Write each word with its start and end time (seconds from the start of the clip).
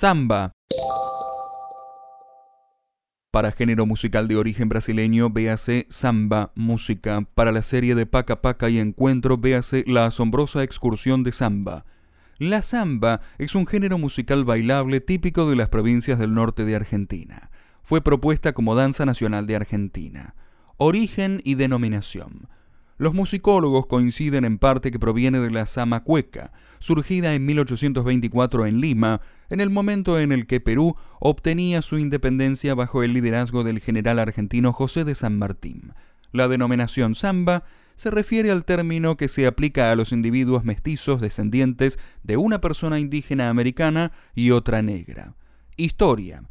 Samba. 0.00 0.52
Para 3.32 3.50
género 3.50 3.84
musical 3.84 4.28
de 4.28 4.36
origen 4.36 4.68
brasileño, 4.68 5.28
véase 5.28 5.88
Samba 5.90 6.52
Música. 6.54 7.26
Para 7.34 7.50
la 7.50 7.64
serie 7.64 7.96
de 7.96 8.06
Paca 8.06 8.40
Paca 8.40 8.70
y 8.70 8.78
Encuentro, 8.78 9.38
véase 9.38 9.82
La 9.88 10.06
asombrosa 10.06 10.62
excursión 10.62 11.24
de 11.24 11.32
Samba. 11.32 11.84
La 12.38 12.62
samba 12.62 13.22
es 13.38 13.56
un 13.56 13.66
género 13.66 13.98
musical 13.98 14.44
bailable 14.44 15.00
típico 15.00 15.50
de 15.50 15.56
las 15.56 15.68
provincias 15.68 16.20
del 16.20 16.32
norte 16.32 16.64
de 16.64 16.76
Argentina. 16.76 17.50
Fue 17.82 18.00
propuesta 18.00 18.52
como 18.52 18.76
danza 18.76 19.04
nacional 19.04 19.48
de 19.48 19.56
Argentina. 19.56 20.36
Origen 20.76 21.40
y 21.42 21.56
denominación. 21.56 22.46
Los 22.98 23.14
musicólogos 23.14 23.86
coinciden 23.86 24.44
en 24.44 24.58
parte 24.58 24.90
que 24.90 24.98
proviene 24.98 25.38
de 25.38 25.52
la 25.52 25.66
sama 25.66 26.02
cueca, 26.02 26.50
surgida 26.80 27.36
en 27.36 27.46
1824 27.46 28.66
en 28.66 28.80
Lima, 28.80 29.20
en 29.50 29.60
el 29.60 29.70
momento 29.70 30.18
en 30.18 30.32
el 30.32 30.48
que 30.48 30.58
Perú 30.58 30.96
obtenía 31.20 31.80
su 31.80 31.98
independencia 31.98 32.74
bajo 32.74 33.04
el 33.04 33.12
liderazgo 33.12 33.62
del 33.62 33.78
general 33.78 34.18
argentino 34.18 34.72
José 34.72 35.04
de 35.04 35.14
San 35.14 35.38
Martín. 35.38 35.92
La 36.32 36.48
denominación 36.48 37.14
samba 37.14 37.62
se 37.94 38.10
refiere 38.10 38.50
al 38.50 38.64
término 38.64 39.16
que 39.16 39.28
se 39.28 39.46
aplica 39.46 39.92
a 39.92 39.96
los 39.96 40.10
individuos 40.10 40.64
mestizos 40.64 41.20
descendientes 41.20 42.00
de 42.24 42.36
una 42.36 42.60
persona 42.60 42.98
indígena 42.98 43.48
americana 43.48 44.10
y 44.34 44.50
otra 44.50 44.82
negra. 44.82 45.34
Historia. 45.76 46.42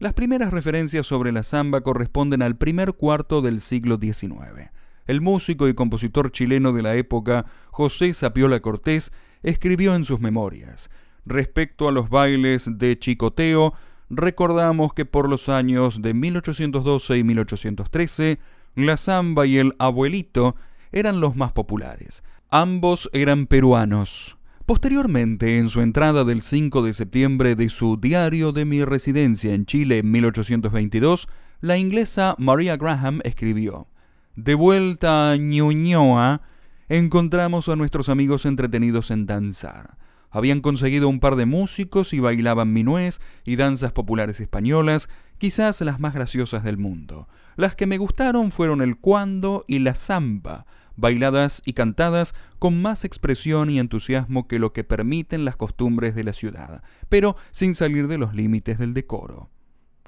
Las 0.00 0.12
primeras 0.12 0.52
referencias 0.52 1.06
sobre 1.06 1.32
la 1.32 1.44
samba 1.44 1.80
corresponden 1.80 2.42
al 2.42 2.58
primer 2.58 2.92
cuarto 2.92 3.40
del 3.40 3.62
siglo 3.62 3.98
XIX 3.98 4.70
el 5.06 5.20
músico 5.20 5.68
y 5.68 5.74
compositor 5.74 6.32
chileno 6.32 6.72
de 6.72 6.82
la 6.82 6.94
época, 6.94 7.46
José 7.70 8.14
Sapiola 8.14 8.60
Cortés, 8.60 9.12
escribió 9.42 9.94
en 9.94 10.04
sus 10.04 10.20
memorias. 10.20 10.90
Respecto 11.26 11.88
a 11.88 11.92
los 11.92 12.10
bailes 12.10 12.78
de 12.78 12.98
chicoteo, 12.98 13.74
recordamos 14.10 14.94
que 14.94 15.04
por 15.04 15.28
los 15.28 15.48
años 15.48 16.02
de 16.02 16.14
1812 16.14 17.18
y 17.18 17.24
1813, 17.24 18.38
la 18.74 18.96
samba 18.96 19.46
y 19.46 19.58
el 19.58 19.74
abuelito 19.78 20.56
eran 20.92 21.20
los 21.20 21.36
más 21.36 21.52
populares. 21.52 22.22
Ambos 22.50 23.10
eran 23.12 23.46
peruanos. 23.46 24.36
Posteriormente, 24.66 25.58
en 25.58 25.68
su 25.68 25.82
entrada 25.82 26.24
del 26.24 26.40
5 26.40 26.82
de 26.82 26.94
septiembre 26.94 27.54
de 27.54 27.68
su 27.68 27.98
Diario 27.98 28.52
de 28.52 28.64
mi 28.64 28.84
residencia 28.84 29.52
en 29.52 29.66
Chile 29.66 29.98
en 29.98 30.10
1822, 30.10 31.28
la 31.60 31.76
inglesa 31.76 32.34
Maria 32.38 32.76
Graham 32.76 33.20
escribió 33.24 33.88
de 34.36 34.54
vuelta 34.54 35.30
a 35.30 35.36
Ñuñoa, 35.36 36.42
encontramos 36.88 37.68
a 37.68 37.76
nuestros 37.76 38.08
amigos 38.08 38.46
entretenidos 38.46 39.10
en 39.10 39.26
danzar. 39.26 39.96
Habían 40.30 40.60
conseguido 40.60 41.08
un 41.08 41.20
par 41.20 41.36
de 41.36 41.46
músicos 41.46 42.12
y 42.12 42.18
bailaban 42.18 42.72
minués 42.72 43.20
y 43.44 43.54
danzas 43.54 43.92
populares 43.92 44.40
españolas, 44.40 45.08
quizás 45.38 45.80
las 45.82 46.00
más 46.00 46.14
graciosas 46.14 46.64
del 46.64 46.76
mundo. 46.76 47.28
Las 47.56 47.76
que 47.76 47.86
me 47.86 47.98
gustaron 47.98 48.50
fueron 48.50 48.82
el 48.82 48.96
cuando 48.96 49.64
y 49.68 49.78
la 49.78 49.94
samba, 49.94 50.66
bailadas 50.96 51.62
y 51.64 51.74
cantadas 51.74 52.34
con 52.58 52.82
más 52.82 53.04
expresión 53.04 53.70
y 53.70 53.78
entusiasmo 53.78 54.48
que 54.48 54.58
lo 54.58 54.72
que 54.72 54.82
permiten 54.82 55.44
las 55.44 55.56
costumbres 55.56 56.16
de 56.16 56.24
la 56.24 56.32
ciudad, 56.32 56.82
pero 57.08 57.36
sin 57.52 57.76
salir 57.76 58.08
de 58.08 58.18
los 58.18 58.34
límites 58.34 58.78
del 58.78 58.94
decoro. 58.94 59.50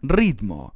Ritmo. 0.03 0.75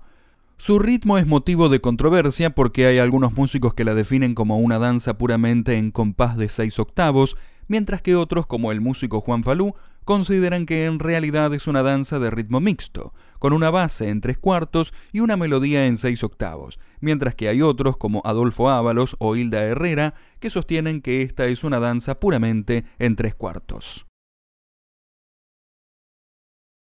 Su 0.61 0.79
ritmo 0.79 1.17
es 1.17 1.27
motivo 1.27 1.71
de 1.71 1.81
controversia 1.81 2.51
porque 2.51 2.85
hay 2.85 2.99
algunos 2.99 3.33
músicos 3.33 3.73
que 3.73 3.83
la 3.83 3.95
definen 3.95 4.35
como 4.35 4.59
una 4.59 4.79
danza 4.79 5.17
puramente 5.17 5.79
en 5.79 5.91
compás 5.91 6.37
de 6.37 6.51
seis 6.51 6.79
octavos, 6.79 7.39
mientras 7.67 8.03
que 8.03 8.15
otros, 8.15 8.47
como 8.47 8.71
el 8.71 8.83
músico 8.83 9.23
Juan 9.23 9.43
Falú, 9.43 9.75
consideran 10.05 10.67
que 10.67 10.85
en 10.85 10.99
realidad 10.99 11.55
es 11.55 11.67
una 11.67 11.83
danza 11.83 12.19
de 12.19 12.31
ritmo 12.31 12.61
mixto, 12.61 13.15
con 13.39 13.55
una 13.55 13.71
base 13.71 14.11
en 14.11 14.21
tres 14.21 14.37
cuartos 14.37 14.93
y 15.13 15.21
una 15.21 15.39
melodía 15.39 15.87
en 15.87 15.97
seis 15.97 16.23
octavos, 16.23 16.79
mientras 17.01 17.35
que 17.35 17.49
hay 17.49 17.63
otros, 17.63 17.97
como 17.97 18.21
Adolfo 18.27 18.69
Ábalos 18.69 19.17
o 19.19 19.37
Hilda 19.37 19.65
Herrera, 19.65 20.13
que 20.41 20.51
sostienen 20.51 21.01
que 21.01 21.23
esta 21.23 21.47
es 21.47 21.65
una 21.65 21.81
danza 21.81 22.21
puramente 22.21 22.85
en 22.99 23.17
tres 23.17 23.35
cuartos. 23.35 24.10